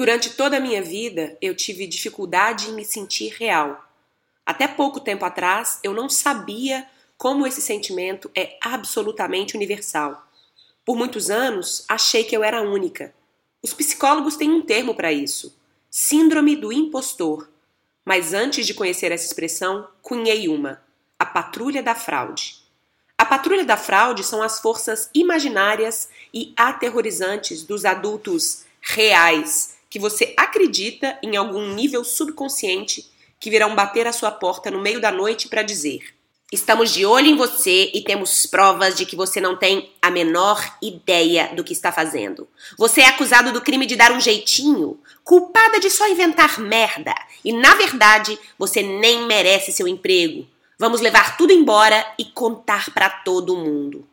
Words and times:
Durante 0.00 0.30
toda 0.30 0.56
a 0.56 0.60
minha 0.60 0.80
vida, 0.80 1.36
eu 1.42 1.54
tive 1.54 1.86
dificuldade 1.86 2.70
em 2.70 2.72
me 2.72 2.86
sentir 2.86 3.34
real. 3.38 3.86
Até 4.46 4.66
pouco 4.66 4.98
tempo 4.98 5.26
atrás, 5.26 5.78
eu 5.84 5.92
não 5.92 6.08
sabia 6.08 6.88
como 7.18 7.46
esse 7.46 7.60
sentimento 7.60 8.30
é 8.34 8.56
absolutamente 8.62 9.54
universal. 9.54 10.26
Por 10.86 10.96
muitos 10.96 11.28
anos, 11.28 11.84
achei 11.86 12.24
que 12.24 12.34
eu 12.34 12.42
era 12.42 12.62
única. 12.62 13.14
Os 13.62 13.74
psicólogos 13.74 14.36
têm 14.36 14.50
um 14.50 14.62
termo 14.62 14.94
para 14.94 15.12
isso: 15.12 15.54
Síndrome 15.90 16.56
do 16.56 16.72
impostor. 16.72 17.50
Mas 18.02 18.32
antes 18.32 18.66
de 18.66 18.72
conhecer 18.72 19.12
essa 19.12 19.26
expressão, 19.26 19.86
cunhei 20.00 20.48
uma: 20.48 20.82
a 21.18 21.26
patrulha 21.26 21.82
da 21.82 21.94
fraude. 21.94 22.56
A 23.18 23.26
patrulha 23.26 23.66
da 23.66 23.76
fraude 23.76 24.24
são 24.24 24.42
as 24.42 24.60
forças 24.60 25.10
imaginárias 25.12 26.08
e 26.32 26.54
aterrorizantes 26.56 27.64
dos 27.64 27.84
adultos 27.84 28.64
reais 28.80 29.78
que 29.90 29.98
você 29.98 30.32
acredita 30.36 31.18
em 31.20 31.36
algum 31.36 31.74
nível 31.74 32.04
subconsciente 32.04 33.10
que 33.40 33.50
virão 33.50 33.74
bater 33.74 34.06
à 34.06 34.12
sua 34.12 34.30
porta 34.30 34.70
no 34.70 34.80
meio 34.80 35.00
da 35.00 35.10
noite 35.10 35.48
para 35.48 35.62
dizer: 35.62 36.14
Estamos 36.52 36.92
de 36.92 37.06
olho 37.06 37.26
em 37.26 37.36
você 37.36 37.90
e 37.92 38.02
temos 38.02 38.44
provas 38.46 38.96
de 38.96 39.06
que 39.06 39.14
você 39.14 39.40
não 39.40 39.56
tem 39.56 39.92
a 40.02 40.10
menor 40.10 40.76
ideia 40.82 41.54
do 41.54 41.62
que 41.62 41.72
está 41.72 41.92
fazendo. 41.92 42.48
Você 42.76 43.00
é 43.00 43.06
acusado 43.06 43.52
do 43.52 43.60
crime 43.60 43.86
de 43.86 43.94
dar 43.96 44.12
um 44.12 44.20
jeitinho, 44.20 44.98
culpada 45.22 45.78
de 45.78 45.88
só 45.90 46.08
inventar 46.08 46.58
merda, 46.58 47.14
e 47.44 47.52
na 47.52 47.74
verdade 47.74 48.38
você 48.58 48.82
nem 48.82 49.26
merece 49.26 49.72
seu 49.72 49.86
emprego. 49.86 50.46
Vamos 50.76 51.00
levar 51.00 51.36
tudo 51.36 51.52
embora 51.52 52.04
e 52.18 52.24
contar 52.24 52.92
para 52.92 53.08
todo 53.08 53.56
mundo. 53.56 54.09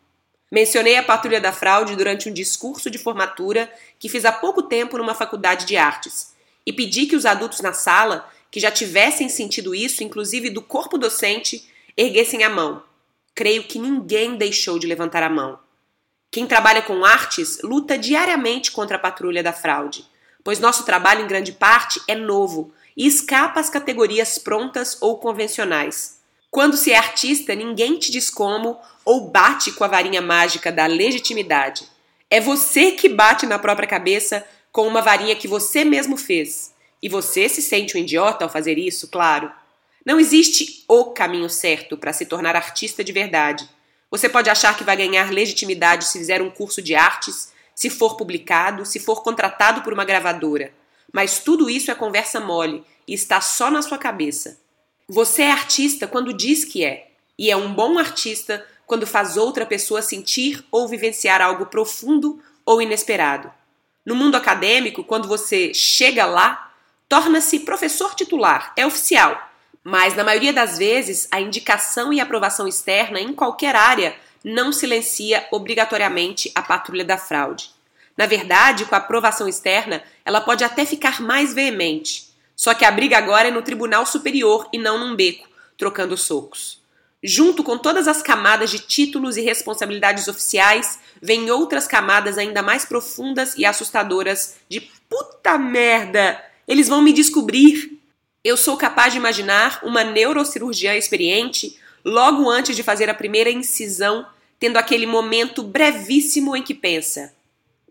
Mencionei 0.52 0.96
a 0.96 1.04
patrulha 1.04 1.42
da 1.42 1.52
fraude 1.52 1.96
durante 1.96 2.30
um 2.30 2.34
discurso 2.34 2.90
de 2.90 2.98
formatura 2.98 3.72
que 4.00 4.08
fiz 4.08 4.24
há 4.24 4.32
pouco 4.32 4.64
tempo 4.64 4.98
numa 4.98 5.14
faculdade 5.14 5.66
de 5.66 5.76
artes 5.76 6.34
e 6.66 6.72
pedi 6.72 7.06
que 7.06 7.16
os 7.16 7.26
adultos 7.26 7.62
na 7.62 7.74
sala, 7.74 8.30
que 8.50 8.60
já 8.60 8.72
tivessem 8.72 9.28
sentido 9.30 9.76
isso, 9.76 10.04
inclusive 10.04 10.50
do 10.50 10.62
corpo 10.62 10.98
docente, 10.98 11.68
erguessem 11.96 12.44
a 12.44 12.50
mão. 12.50 12.84
Creio 13.36 13.64
que 13.64 13.78
ninguém 13.80 14.36
deixou 14.36 14.80
de 14.80 14.88
levantar 14.88 15.24
a 15.24 15.30
mão. 15.30 15.60
Quem 16.32 16.46
trabalha 16.46 16.82
com 16.82 17.06
artes 17.06 17.62
luta 17.62 17.98
diariamente 17.98 18.72
contra 18.72 18.98
a 18.98 19.00
patrulha 19.00 19.44
da 19.44 19.54
fraude, 19.54 20.06
pois 20.44 20.60
nosso 20.60 20.86
trabalho, 20.86 21.24
em 21.24 21.28
grande 21.28 21.52
parte, 21.52 22.02
é 22.08 22.16
novo 22.16 22.74
e 22.96 23.06
escapa 23.06 23.60
às 23.60 23.70
categorias 23.70 24.38
prontas 24.38 24.98
ou 25.02 25.18
convencionais. 25.18 26.17
Quando 26.58 26.76
se 26.76 26.92
é 26.92 26.98
artista, 26.98 27.54
ninguém 27.54 28.00
te 28.00 28.12
diz 28.12 28.32
como 28.32 28.80
ou 29.06 29.30
bate 29.30 29.72
com 29.74 29.84
a 29.84 29.88
varinha 29.88 30.24
mágica 30.24 30.72
da 30.72 30.88
legitimidade. 30.88 31.88
É 32.32 32.42
você 32.42 32.94
que 32.94 33.08
bate 33.08 33.46
na 33.46 33.60
própria 33.60 33.88
cabeça 33.88 34.44
com 34.72 34.88
uma 34.88 35.00
varinha 35.00 35.36
que 35.36 35.48
você 35.48 35.86
mesmo 35.86 36.18
fez. 36.18 36.74
E 37.00 37.08
você 37.08 37.48
se 37.48 37.62
sente 37.62 37.96
um 37.96 38.00
idiota 38.00 38.44
ao 38.44 38.50
fazer 38.50 38.80
isso, 38.80 39.08
claro. 39.08 39.52
Não 40.04 40.20
existe 40.20 40.84
o 40.88 41.12
caminho 41.12 41.48
certo 41.48 41.96
para 41.96 42.12
se 42.12 42.26
tornar 42.26 42.56
artista 42.56 43.04
de 43.04 43.12
verdade. 43.12 43.70
Você 44.10 44.28
pode 44.28 44.50
achar 44.50 44.76
que 44.76 44.84
vai 44.84 44.98
ganhar 44.98 45.32
legitimidade 45.32 46.06
se 46.06 46.18
fizer 46.18 46.42
um 46.42 46.50
curso 46.50 46.82
de 46.82 46.96
artes, 46.96 47.54
se 47.76 47.88
for 47.88 48.18
publicado, 48.18 48.84
se 48.84 49.00
for 49.00 49.22
contratado 49.22 49.84
por 49.84 49.94
uma 49.94 50.06
gravadora. 50.06 50.74
Mas 51.14 51.38
tudo 51.38 51.70
isso 51.70 51.92
é 51.92 51.94
conversa 51.94 52.40
mole 52.40 52.84
e 53.08 53.14
está 53.14 53.42
só 53.42 53.70
na 53.70 53.84
sua 53.84 54.00
cabeça. 54.00 54.58
Você 55.10 55.44
é 55.44 55.52
artista 55.52 56.06
quando 56.06 56.34
diz 56.34 56.66
que 56.66 56.84
é, 56.84 57.12
e 57.40 57.50
é 57.50 57.56
um 57.56 57.74
bom 57.74 57.98
artista 57.98 58.66
quando 58.86 59.08
faz 59.08 59.38
outra 59.38 59.66
pessoa 59.66 60.02
sentir 60.02 60.66
ou 60.70 60.86
vivenciar 60.86 61.42
algo 61.42 61.68
profundo 61.68 62.42
ou 62.66 62.82
inesperado. 62.82 63.50
No 64.06 64.16
mundo 64.16 64.36
acadêmico, 64.36 65.06
quando 65.06 65.26
você 65.26 65.74
chega 65.74 66.26
lá, 66.26 66.74
torna-se 67.08 67.62
professor 67.62 68.16
titular, 68.16 68.74
é 68.76 68.86
oficial. 68.86 69.50
Mas 69.82 70.14
na 70.14 70.26
maioria 70.26 70.52
das 70.52 70.78
vezes, 70.78 71.30
a 71.32 71.40
indicação 71.40 72.12
e 72.12 72.20
aprovação 72.20 72.68
externa 72.68 73.22
em 73.22 73.32
qualquer 73.32 73.78
área 73.78 74.14
não 74.44 74.74
silencia 74.74 75.48
obrigatoriamente 75.52 76.52
a 76.54 76.62
patrulha 76.62 77.06
da 77.06 77.18
fraude. 77.18 77.70
Na 78.18 78.26
verdade, 78.26 78.84
com 78.84 78.96
a 78.96 78.98
aprovação 78.98 79.48
externa, 79.48 80.04
ela 80.26 80.42
pode 80.42 80.66
até 80.66 80.86
ficar 80.86 81.22
mais 81.22 81.54
veemente. 81.54 82.27
Só 82.58 82.74
que 82.74 82.84
a 82.84 82.90
briga 82.90 83.20
agora 83.20 83.50
é 83.50 83.52
no 83.52 83.62
Tribunal 83.62 84.04
Superior 84.08 84.68
e 84.74 84.80
não 84.80 84.98
num 84.98 85.16
beco, 85.16 85.48
trocando 85.78 86.18
socos. 86.18 86.82
Junto 87.24 87.64
com 87.64 87.78
todas 87.78 88.08
as 88.08 88.24
camadas 88.24 88.72
de 88.72 88.80
títulos 88.80 89.38
e 89.38 89.42
responsabilidades 89.42 90.28
oficiais, 90.28 91.00
vêm 91.22 91.52
outras 91.52 91.88
camadas 91.88 92.36
ainda 92.36 92.64
mais 92.64 92.84
profundas 92.84 93.56
e 93.56 93.64
assustadoras 93.64 94.56
de 94.68 94.82
puta 95.08 95.56
merda! 95.60 96.44
Eles 96.68 96.88
vão 96.88 97.00
me 97.00 97.14
descobrir! 97.14 98.00
Eu 98.44 98.58
sou 98.58 98.76
capaz 98.76 99.14
de 99.14 99.20
imaginar 99.20 99.80
uma 99.84 100.04
neurocirurgiã 100.04 100.96
experiente, 100.96 101.78
logo 102.04 102.50
antes 102.50 102.76
de 102.76 102.82
fazer 102.82 103.08
a 103.08 103.14
primeira 103.14 103.52
incisão, 103.52 104.26
tendo 104.60 104.78
aquele 104.78 105.06
momento 105.06 105.62
brevíssimo 105.62 106.56
em 106.56 106.64
que 106.64 106.74
pensa: 106.74 107.34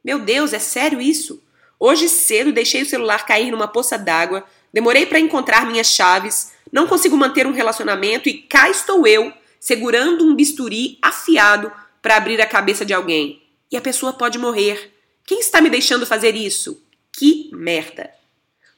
Meu 0.04 0.18
Deus, 0.18 0.52
é 0.52 0.58
sério 0.58 1.00
isso? 1.00 1.40
Hoje 1.78 2.08
cedo 2.08 2.52
deixei 2.52 2.82
o 2.82 2.86
celular 2.86 3.26
cair 3.26 3.50
numa 3.50 3.68
poça 3.68 3.98
d'água, 3.98 4.44
Demorei 4.76 5.06
para 5.06 5.18
encontrar 5.18 5.64
minhas 5.64 5.86
chaves, 5.86 6.52
não 6.70 6.86
consigo 6.86 7.16
manter 7.16 7.46
um 7.46 7.52
relacionamento 7.52 8.28
e 8.28 8.42
cá 8.42 8.68
estou 8.68 9.06
eu, 9.06 9.32
segurando 9.58 10.22
um 10.22 10.34
bisturi 10.34 10.98
afiado 11.00 11.72
para 12.02 12.18
abrir 12.18 12.42
a 12.42 12.46
cabeça 12.46 12.84
de 12.84 12.92
alguém. 12.92 13.42
E 13.72 13.76
a 13.78 13.80
pessoa 13.80 14.12
pode 14.12 14.38
morrer. 14.38 14.92
Quem 15.24 15.40
está 15.40 15.62
me 15.62 15.70
deixando 15.70 16.04
fazer 16.04 16.36
isso? 16.36 16.82
Que 17.10 17.48
merda! 17.54 18.10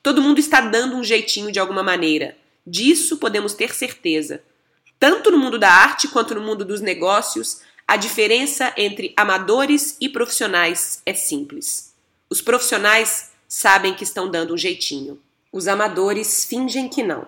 Todo 0.01 0.23
mundo 0.23 0.39
está 0.39 0.61
dando 0.61 0.95
um 0.95 1.03
jeitinho 1.03 1.51
de 1.51 1.59
alguma 1.59 1.83
maneira. 1.83 2.37
Disso 2.65 3.17
podemos 3.17 3.53
ter 3.53 3.75
certeza. 3.75 4.41
Tanto 5.01 5.33
no 5.33 5.39
mundo 5.39 5.59
da 5.59 5.69
arte 5.69 6.07
quanto 6.07 6.33
no 6.33 6.41
mundo 6.41 6.65
dos 6.65 6.81
negócios, 6.81 7.61
a 7.89 7.97
diferença 7.97 8.73
entre 8.77 9.13
amadores 9.17 9.97
e 10.01 10.09
profissionais 10.09 11.03
é 11.05 11.13
simples. 11.13 11.88
Os 12.31 12.43
profissionais 12.43 13.31
sabem 13.49 13.95
que 13.95 14.05
estão 14.05 14.31
dando 14.31 14.53
um 14.53 14.59
jeitinho. 14.59 15.19
Os 15.51 15.67
amadores 15.67 16.45
fingem 16.45 16.87
que 16.89 17.03
não. 17.03 17.27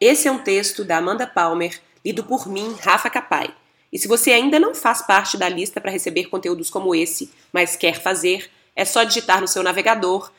Esse 0.00 0.28
é 0.28 0.32
um 0.32 0.38
texto 0.38 0.84
da 0.84 0.98
Amanda 0.98 1.26
Palmer, 1.26 1.80
lido 2.04 2.22
por 2.22 2.46
mim, 2.46 2.76
Rafa 2.80 3.10
Capai. 3.10 3.52
E 3.92 3.98
se 3.98 4.06
você 4.06 4.30
ainda 4.30 4.60
não 4.60 4.76
faz 4.76 5.02
parte 5.02 5.36
da 5.36 5.48
lista 5.48 5.80
para 5.80 5.90
receber 5.90 6.26
conteúdos 6.26 6.70
como 6.70 6.94
esse, 6.94 7.32
mas 7.52 7.74
quer 7.74 8.00
fazer, 8.00 8.48
é 8.76 8.84
só 8.84 9.02
digitar 9.02 9.40
no 9.40 9.48
seu 9.48 9.64
navegador 9.64 10.30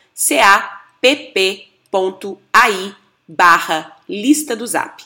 capp.ai 1.01 1.35
barra 3.27 3.97
lista 4.07 4.55
do 4.55 4.65
zap. 4.65 5.03